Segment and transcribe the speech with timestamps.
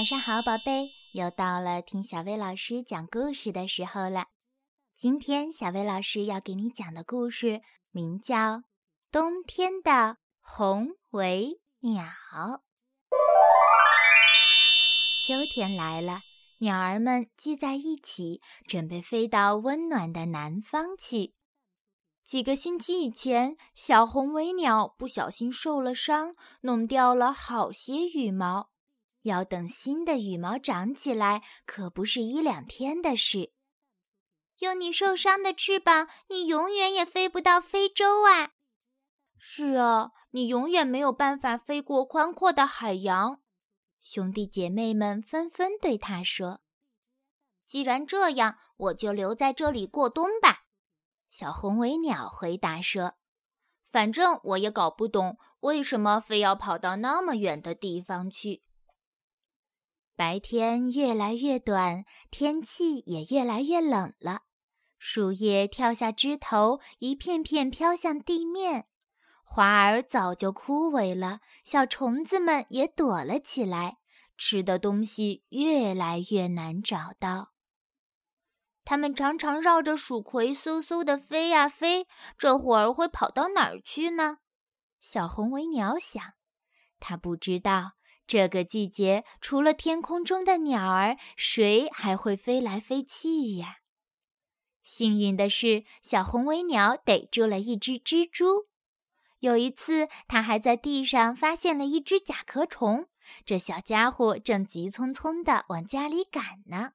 [0.00, 4.28] 晚上好，宝贝，又到了听小薇老师讲故事的时候了。
[4.94, 7.60] 今天小薇老师要给你讲的故事
[7.90, 8.36] 名叫
[9.12, 12.02] 《冬天的红尾鸟》。
[15.22, 16.22] 秋天来了，
[16.60, 21.34] 鸟儿们聚在一起，准备飞到温暖的南方去。
[22.24, 28.69] 几个星期以前，小红尾鸟不小心受了伤，弄掉了好些羽毛。
[29.22, 33.52] 要等新的羽毛长起来，可不是一两天的事。
[34.60, 38.52] 用你受伤的翅膀，你永远也飞不到非洲啊！
[39.38, 43.40] 是啊，你永远没有办法飞过宽阔的海洋。
[44.00, 46.60] 兄弟姐妹们纷纷对他说
[47.66, 50.64] ：“既然这样，我就留在这里过冬吧。”
[51.28, 53.14] 小红尾鸟回答说
[53.84, 58.62] ：“反正我也搞不懂为什么非要跑到那么远的地方去。”
[60.20, 64.42] 白天越来越短，天气也越来越冷了。
[64.98, 68.82] 树叶跳下枝头，一片片飘向地面；
[69.42, 73.96] 花儿早就枯萎了，小虫子们也躲了起来。
[74.36, 77.52] 吃的东西越来越难找到。
[78.84, 84.40] 它们常常绕着鼠葵嗖嗖地飞呀飞，这会儿会跑到哪儿去呢？
[85.00, 86.22] 小红尾鸟想，
[86.98, 87.92] 它不知道
[88.30, 93.78] 这个季节除了天空中的鸟儿，谁还会飞来飞去呀？
[94.84, 98.68] 幸运的是，小红尾鸟逮住了一只蜘蛛。
[99.40, 103.08] 有一次，它还在地上发现了一只甲壳虫，
[103.44, 106.92] 这小家伙正急匆匆地往家里赶呢。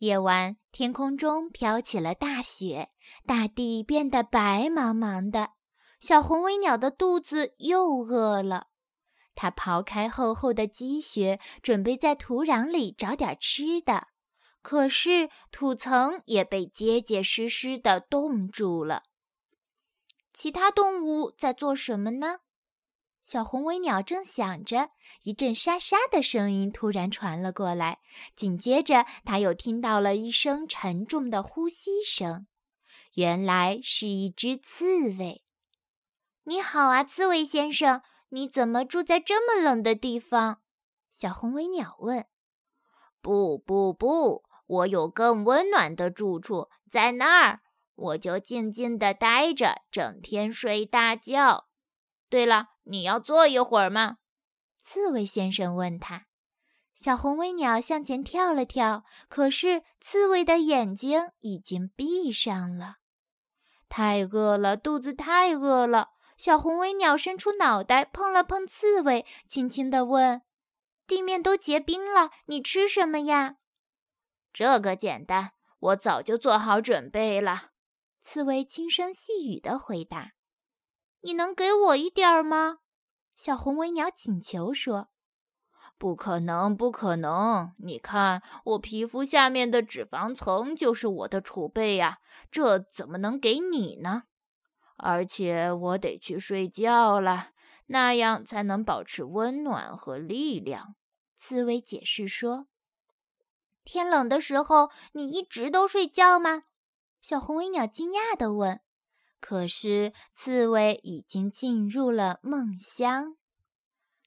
[0.00, 2.90] 夜晚，天空中飘起了大雪，
[3.24, 5.52] 大地变得白茫茫的。
[5.98, 8.66] 小红尾鸟的肚子又饿了，
[9.34, 14.08] 它刨开厚厚的积雪，准备在土壤里找点吃的。
[14.62, 19.02] 可是土层也被结结实实的冻住了。
[20.32, 22.38] 其他动物在做什么呢？
[23.24, 24.90] 小红尾鸟正想着，
[25.22, 28.00] 一阵沙沙的声音突然传了过来，
[28.34, 32.46] 紧接着，它又听到了一声沉重的呼吸声。
[33.14, 35.44] 原来是一只刺猬。
[36.44, 40.60] 你好啊，刺猬先生，你怎么住在这么冷的地方？
[41.10, 42.26] 小红尾鸟问。
[43.20, 47.60] 不不不，我有更温暖的住处，在那儿，
[47.94, 51.68] 我就静静地待着，整天睡大觉。
[52.28, 52.70] 对了。
[52.84, 54.16] 你要坐一会儿吗？
[54.82, 56.26] 刺猬先生问他。
[56.96, 62.96] 小红尾鸟向前跳了跳，可是刺猬的眼睛已经闭上了。
[63.88, 66.08] 太饿了，肚子太饿了。
[66.36, 70.42] 小红尾鸟伸出脑袋碰了碰刺猬，轻轻地问
[71.06, 73.56] ：“地面都结冰了，你吃什么呀？”
[74.52, 77.70] 这个简单，我早就做好准备了。
[78.20, 80.32] 刺猬轻声细语地回答。
[81.22, 82.78] 你能给我一点儿吗？
[83.34, 85.08] 小红尾鸟请求说
[85.96, 87.72] ：“不可能，不可能！
[87.78, 92.18] 你看，我皮肤下面的脂肪层就是我的储备呀，
[92.50, 94.24] 这怎么能给你呢？
[95.02, 97.50] 而且我得去睡觉了，
[97.86, 100.94] 那样才能保持温暖和力量。”
[101.36, 102.68] 刺猬解释说
[103.84, 106.64] ：“天冷的时候，你一直都睡觉吗？”
[107.20, 108.80] 小红尾鸟惊讶地问。
[109.40, 113.36] 可是刺猬已经进入了梦乡。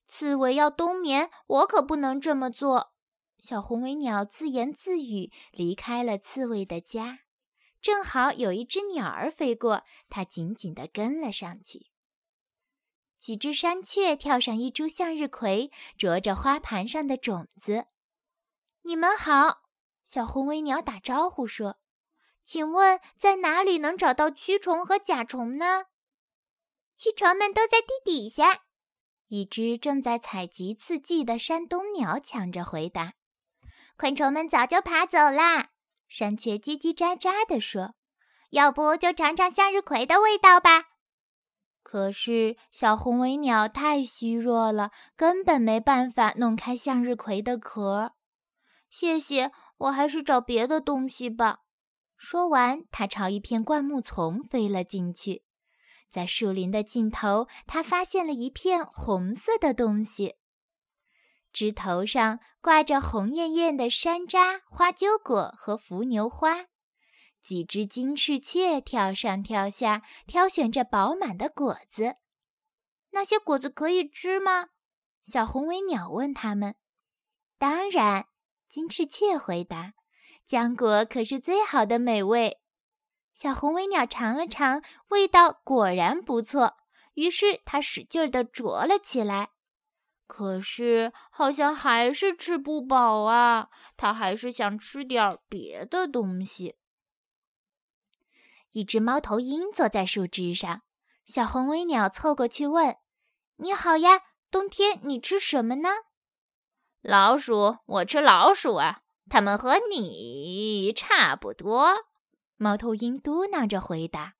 [0.08, 2.91] 刺猬要冬眠，我可不能这么做。
[3.40, 7.19] 小红尾鸟自言自语，离开了刺猬的家。
[7.85, 11.91] 正好有一只鸟儿飞过，它紧紧地跟了上去。
[13.19, 17.85] 几只山雀跳上一株向日葵，啄着花盘上的种子。
[18.81, 19.62] 你们好，
[20.03, 21.78] 小红尾鸟打招呼说。
[22.44, 25.84] 请问在哪里能找到蛆虫和甲虫呢？
[26.97, 28.63] 蛆虫们都在地底下。
[29.28, 33.14] 一只正在采集刺剂的山东鸟抢着回答
[33.96, 35.70] ：“昆虫们早就爬走啦。”
[36.07, 37.96] 山雀叽叽喳喳地说
[38.52, 40.84] ：“要不就尝尝向日葵的味道吧。”
[41.84, 48.13] 可是小红尾鸟太虚弱了，根本没办法弄开向日葵的壳。
[48.90, 51.59] 谢谢，我还是找别的东西吧。
[52.17, 55.43] 说完，它朝一片灌木丛飞了进去。
[56.09, 60.35] 在树林的尽头，它发现了一片红色的东西，
[61.55, 66.66] 枝头上挂着红艳艳的山楂、花椒果和伏牛花。
[67.41, 72.17] 几只金翅雀跳上跳下，挑选着饱满的果子。
[73.11, 74.67] 那些果子可以吃吗？
[75.23, 76.75] 小红尾鸟问他们。
[77.58, 78.25] 当然，
[78.67, 79.93] 金翅雀回答
[80.46, 82.59] ：“浆果可是最好的美味。”
[83.34, 86.75] 小红尾鸟尝了尝，味道果然不错，
[87.13, 89.51] 于是它使劲地啄了起来。
[90.27, 96.75] 可是好像还是吃不饱啊，它还是想吃点别的东西。
[98.72, 100.81] 一只猫头鹰坐在树枝上，
[101.25, 102.97] 小红尾鸟凑过去问
[103.57, 105.89] ：“你好呀，冬天你吃什么呢
[107.01, 112.05] ？”“老鼠，我吃老鼠啊，它们和你差不多。”
[112.57, 114.33] 猫头鹰嘟囔着回答。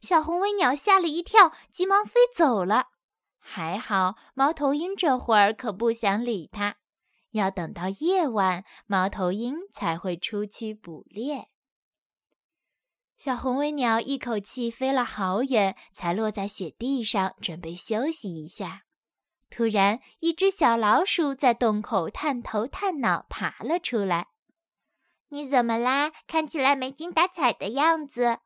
[0.00, 2.88] 小红尾鸟吓了一跳，急忙飞走了。
[3.48, 6.78] 还好，猫头鹰这会儿可不想理它，
[7.30, 11.48] 要等到夜晚，猫头鹰才会出去捕猎。
[13.16, 18.82] 小红尾鸟一口气飞了好远，才落在雪地上，准备休息一下。
[19.48, 24.26] 突然，一只小老鼠在洞口探头探脑爬了出来。
[25.30, 26.10] “你怎么啦？
[26.26, 28.40] 看起来没精打采的样子。”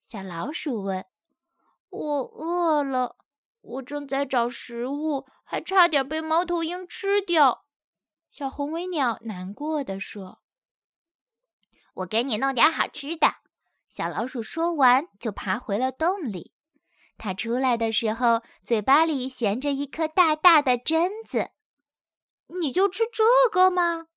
[0.00, 1.04] 小老鼠问。
[1.90, 3.16] “我饿了，
[3.64, 7.64] 我正在找食物，还差点被猫头鹰吃掉。”
[8.30, 10.40] 小红尾鸟难过的说。
[11.94, 13.36] “我给你弄点好吃的。”
[13.88, 16.52] 小老鼠说完，就爬回了洞里。
[17.16, 21.50] 它出来的时候，嘴巴里衔着一颗大大的榛子。
[22.60, 24.08] 你就吃这个吗？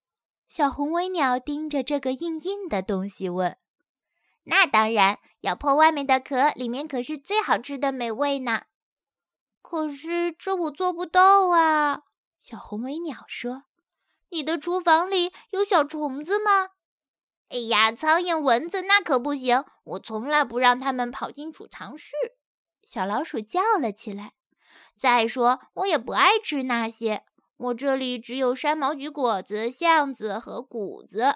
[0.48, 3.58] 小红尾鸟盯着这个硬硬的东西问。
[4.46, 8.64] “那当然，咬破外面的壳，里面可是最好吃的美味呢。”
[9.70, 12.04] 可是这我做不到啊。
[12.40, 13.64] 小红尾鸟说。
[14.32, 16.70] “你的厨房里有小虫子吗？”
[17.52, 19.66] 哎呀，苍蝇、蚊子那可不行！
[19.84, 22.16] 我从来不让它们跑进储藏室。
[22.82, 24.32] 小老鼠叫了起来。
[24.98, 27.26] 再说，我也不爱吃那些。
[27.58, 31.36] 我这里只有山毛榉果子、橡子和谷子。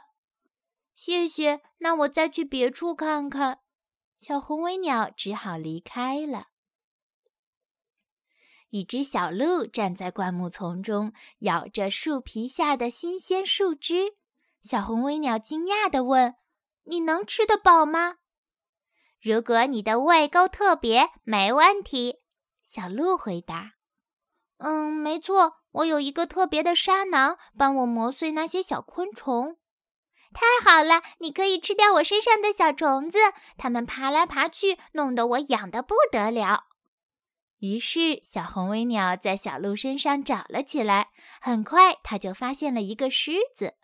[0.96, 3.60] 谢谢，那我再去别处看看。
[4.22, 6.46] 小红尾鸟只好离开了。
[8.72, 14.14] 一只小鹿站在灌木丛中，咬着树皮下的新鲜树枝。
[14.64, 16.36] 小红尾鸟惊讶地问
[16.88, 18.16] ：“你能吃得饱吗
[19.22, 22.22] ？”“如果你的胃够特别，没问题。”
[22.64, 23.74] 小鹿回答。
[24.60, 29.58] “嗯，没错，我有一个特别的沙囊，帮我磨碎那些小昆虫。
[30.34, 33.18] ”“太好了，你可以吃掉我身上的小虫子，
[33.58, 36.68] 它们爬来爬去，弄得我痒得不得了。”
[37.62, 41.10] 于是，小红尾鸟在小鹿身上找了起来。
[41.40, 43.76] 很快，它就发现了一个狮子。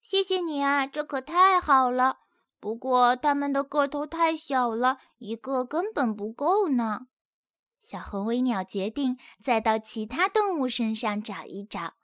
[0.00, 2.18] 谢谢你啊，这可太好了。
[2.60, 7.08] 不过它们的个头太小了，一个根本不够呢。
[7.80, 11.94] 小红尾鸟决定再到其他动物身上找一找。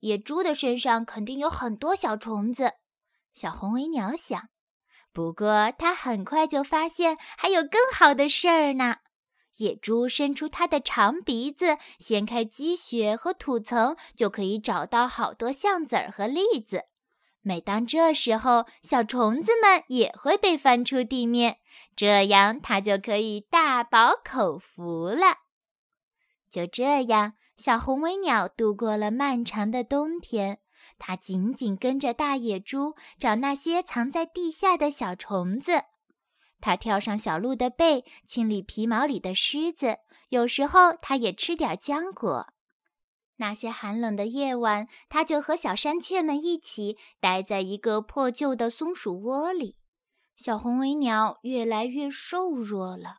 [0.00, 2.72] 野猪的身上肯定有很多小虫子，
[3.32, 4.48] 小红尾鸟想。
[5.12, 8.96] 不过它很快就发现还有更好的事儿呢。
[9.56, 16.84] 野猪伸出它的长鼻子，掀开积雪和土层，就可以找到好多橡子儿和栗子。
[17.42, 21.58] 每当这时候，小虫子们也会被翻出地面，
[21.96, 25.38] 这样它就可以大饱口福了。
[26.50, 30.60] 就这样，小红尾鸟度过了漫长的冬天。
[30.98, 35.82] 它紧紧跟着大野猪，找那些藏在地下的小虫子。
[36.62, 39.98] 它跳上小鹿的背，清理皮毛里的虱子。
[40.30, 42.54] 有时候，它也吃点浆果。
[43.36, 49.76] 那些寒冷的夜晚，它就和小山雀们一起待在一个破旧的松鼠窝里。
[50.36, 53.16] 小红尾鸟越来越瘦弱了。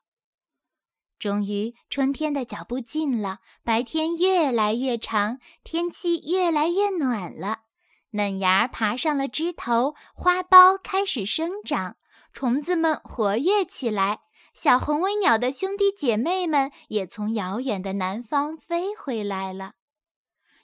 [1.19, 7.63] 终于，春天的脚步近了，白天越来越长，天气越来越暖了。
[8.11, 11.97] 嫩芽爬上了枝头，花苞开始生长，
[12.33, 14.21] 虫子们活跃起来。
[14.53, 19.73] 小红尾鸟的兄弟姐妹们也从遥远的南方飞回来了。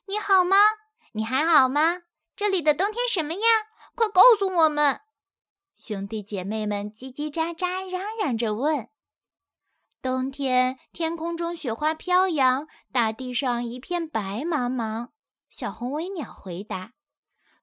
[0.05, 0.57] 你好吗？
[1.13, 2.01] 你还好吗？
[2.35, 3.43] 这里的冬天什么样？
[3.95, 5.01] 快告诉我们！
[5.75, 8.89] 兄弟姐妹们叽叽喳喳嚷嚷着问。
[10.01, 15.09] 冬天，天空中雪花飘扬，大地上一片白茫茫。
[15.49, 16.91] 小红尾鸟回答：“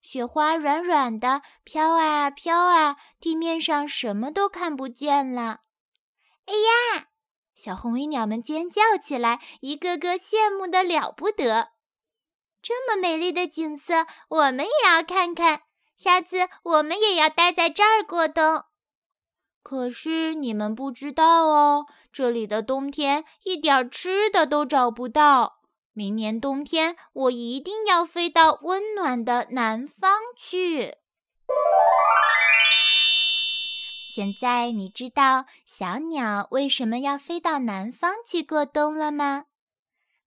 [0.07, 5.63] 雪花软软的，飘啊飘啊，地面上什么都看不见了。”
[6.47, 7.09] 哎呀！
[7.57, 11.71] 小红尾鸟们尖叫起来，一个个羡慕的了不得。
[12.63, 15.63] 这么美丽的景色，我们也要看看。
[15.97, 18.63] 下次我们也要待在这儿过冬。
[19.65, 25.56] 可是你们不知道哦，这里的冬天一点吃的都找不到。
[25.99, 30.99] 明年冬天，我一定要飞到温暖的南方去。
[34.07, 39.47] 现在你知道小鸟为什么要飞到南方去过冬了吗？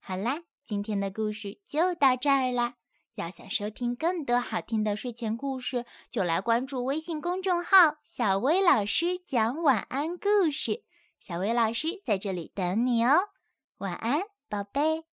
[0.00, 2.74] 好啦，今天的故事就到这儿啦。
[3.14, 10.82] 要想收听更多好听的睡前故事，就来关注微信公众号“小薇老师讲晚安故事”。
[11.20, 13.28] 小薇老师在这里等你哦，
[13.78, 15.09] 晚安，宝贝。